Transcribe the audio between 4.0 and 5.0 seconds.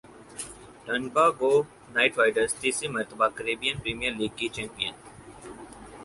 league کی champion